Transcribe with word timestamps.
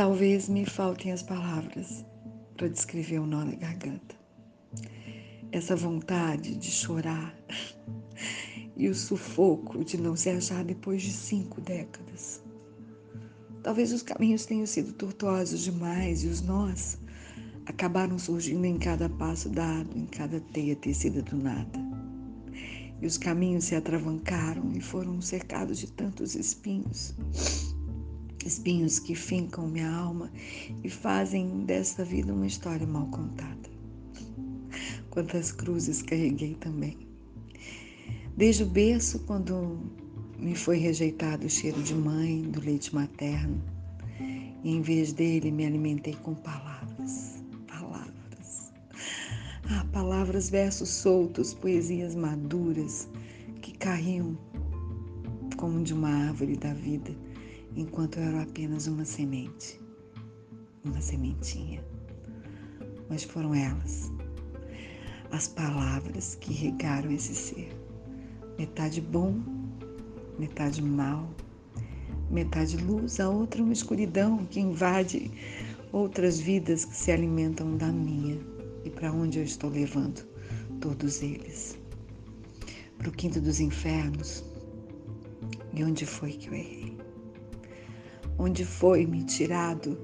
Talvez 0.00 0.48
me 0.48 0.64
faltem 0.64 1.12
as 1.12 1.22
palavras 1.22 2.06
para 2.56 2.70
descrever 2.70 3.18
o 3.18 3.26
nó 3.26 3.44
na 3.44 3.54
garganta. 3.54 4.16
Essa 5.52 5.76
vontade 5.76 6.54
de 6.54 6.70
chorar 6.70 7.36
e 8.78 8.88
o 8.88 8.94
sufoco 8.94 9.84
de 9.84 9.98
não 9.98 10.16
se 10.16 10.30
achar 10.30 10.64
depois 10.64 11.02
de 11.02 11.12
cinco 11.12 11.60
décadas. 11.60 12.42
Talvez 13.62 13.92
os 13.92 14.00
caminhos 14.00 14.46
tenham 14.46 14.64
sido 14.64 14.94
tortuosos 14.94 15.60
demais 15.60 16.24
e 16.24 16.28
os 16.28 16.40
nós 16.40 16.98
acabaram 17.66 18.18
surgindo 18.18 18.64
em 18.64 18.78
cada 18.78 19.06
passo 19.06 19.50
dado, 19.50 19.98
em 19.98 20.06
cada 20.06 20.40
teia 20.40 20.76
tecida 20.76 21.20
do 21.20 21.36
nada. 21.36 21.78
E 23.02 23.06
os 23.06 23.18
caminhos 23.18 23.64
se 23.64 23.74
atravancaram 23.74 24.72
e 24.72 24.80
foram 24.80 25.20
cercados 25.20 25.76
de 25.76 25.92
tantos 25.92 26.34
espinhos. 26.34 27.14
Espinhos 28.44 28.98
que 28.98 29.14
fincam 29.14 29.68
minha 29.68 29.90
alma 29.90 30.30
e 30.82 30.88
fazem 30.88 31.64
desta 31.64 32.04
vida 32.04 32.32
uma 32.32 32.46
história 32.46 32.86
mal 32.86 33.06
contada. 33.06 33.70
Quantas 35.10 35.52
cruzes 35.52 36.02
carreguei 36.02 36.54
também. 36.54 36.96
Desde 38.36 38.62
o 38.62 38.66
berço, 38.66 39.18
quando 39.20 39.80
me 40.38 40.54
foi 40.54 40.78
rejeitado 40.78 41.46
o 41.46 41.50
cheiro 41.50 41.82
de 41.82 41.94
mãe, 41.94 42.42
do 42.42 42.60
leite 42.60 42.94
materno, 42.94 43.62
e 44.62 44.74
em 44.74 44.80
vez 44.80 45.12
dele 45.12 45.50
me 45.50 45.66
alimentei 45.66 46.14
com 46.14 46.34
palavras, 46.34 47.42
palavras. 47.66 48.72
Ah, 49.70 49.84
palavras, 49.92 50.48
versos 50.48 50.88
soltos, 50.88 51.52
poesias 51.52 52.14
maduras 52.14 53.08
que 53.60 53.72
caíam 53.72 54.38
como 55.56 55.82
de 55.82 55.92
uma 55.92 56.08
árvore 56.08 56.56
da 56.56 56.72
vida, 56.72 57.14
enquanto 57.76 58.18
eu 58.18 58.24
era 58.24 58.42
apenas 58.42 58.86
uma 58.86 59.04
semente, 59.04 59.80
uma 60.84 61.00
sementinha. 61.00 61.84
Mas 63.08 63.24
foram 63.24 63.54
elas, 63.54 64.10
as 65.30 65.48
palavras 65.48 66.36
que 66.36 66.52
regaram 66.52 67.10
esse 67.10 67.34
ser, 67.34 67.72
metade 68.58 69.00
bom 69.00 69.60
metade 70.40 70.82
mal, 70.82 71.28
metade 72.30 72.78
luz, 72.78 73.20
a 73.20 73.28
outra 73.28 73.62
uma 73.62 73.74
escuridão 73.74 74.46
que 74.46 74.58
invade 74.58 75.30
outras 75.92 76.40
vidas 76.40 76.86
que 76.86 76.96
se 76.96 77.12
alimentam 77.12 77.76
da 77.76 77.92
minha 77.92 78.40
e 78.82 78.88
para 78.88 79.12
onde 79.12 79.38
eu 79.38 79.44
estou 79.44 79.68
levando 79.68 80.26
todos 80.80 81.20
eles. 81.20 81.78
Para 82.96 83.10
o 83.10 83.12
quinto 83.12 83.38
dos 83.40 83.60
infernos. 83.60 84.42
E 85.74 85.84
onde 85.84 86.06
foi 86.06 86.32
que 86.32 86.48
eu 86.48 86.54
errei? 86.54 86.99
Onde 88.42 88.64
foi 88.64 89.04
me 89.04 89.22
tirado 89.22 89.98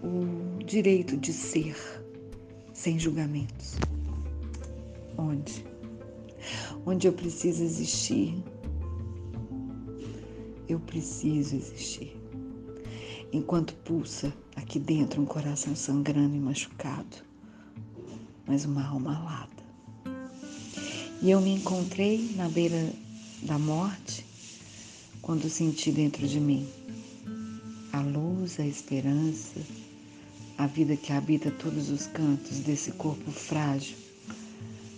o 0.00 0.62
direito 0.62 1.16
de 1.16 1.32
ser 1.32 1.76
sem 2.72 3.00
julgamentos? 3.00 3.74
Onde? 5.18 5.66
Onde 6.86 7.08
eu 7.08 7.12
preciso 7.12 7.64
existir 7.64 8.40
eu 10.68 10.78
preciso 10.78 11.56
existir. 11.56 12.14
Enquanto 13.32 13.74
pulsa 13.74 14.32
aqui 14.54 14.78
dentro 14.78 15.20
um 15.20 15.26
coração 15.26 15.74
sangrando 15.74 16.36
e 16.36 16.38
machucado, 16.38 17.16
mas 18.46 18.64
uma 18.64 18.86
alma 18.86 19.16
alada. 19.16 19.48
E 21.20 21.30
eu 21.30 21.40
me 21.40 21.54
encontrei 21.54 22.32
na 22.36 22.48
beira 22.48 22.92
da 23.42 23.58
morte 23.58 24.24
quando 25.20 25.48
senti 25.48 25.90
dentro 25.90 26.26
de 26.28 26.38
mim 26.38 26.68
a 27.92 28.00
luz, 28.00 28.58
a 28.60 28.66
esperança, 28.66 29.60
a 30.56 30.66
vida 30.66 30.96
que 30.96 31.12
habita 31.12 31.50
todos 31.50 31.90
os 31.90 32.06
cantos 32.06 32.58
desse 32.60 32.92
corpo 32.92 33.30
frágil, 33.30 33.96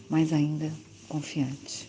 mas 0.09 0.33
ainda 0.33 0.73
confiante. 1.09 1.89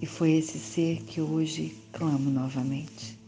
E 0.00 0.06
foi 0.06 0.32
esse 0.32 0.58
ser 0.58 1.02
que 1.02 1.20
hoje 1.20 1.76
clamo 1.92 2.30
novamente, 2.30 3.18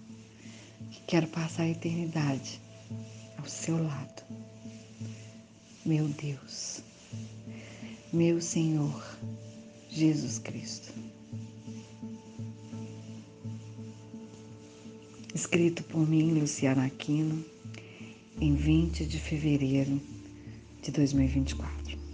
que 0.91 1.01
quero 1.07 1.27
passar 1.29 1.63
a 1.63 1.69
eternidade 1.69 2.61
ao 3.39 3.47
seu 3.47 3.83
lado. 3.83 4.23
Meu 5.85 6.09
Deus, 6.09 6.83
meu 8.13 8.41
Senhor 8.41 9.17
Jesus 9.89 10.39
Cristo. 10.39 10.93
Escrito 15.37 15.83
por 15.85 16.09
mim, 16.09 16.33
Luciana 16.33 16.87
Aquino, 16.87 17.45
em 18.41 18.55
20 18.55 19.05
de 19.05 19.19
fevereiro 19.19 20.01
de 20.83 20.91
2024. 20.91 22.06